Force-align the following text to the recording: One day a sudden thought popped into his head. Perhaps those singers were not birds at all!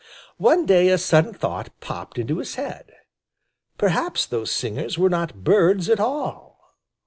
One 0.39 0.65
day 0.65 0.89
a 0.89 0.97
sudden 0.97 1.31
thought 1.35 1.79
popped 1.79 2.17
into 2.17 2.39
his 2.39 2.55
head. 2.55 2.91
Perhaps 3.77 4.25
those 4.25 4.49
singers 4.49 4.97
were 4.97 5.11
not 5.11 5.43
birds 5.43 5.89
at 5.89 5.99
all! 5.99 6.59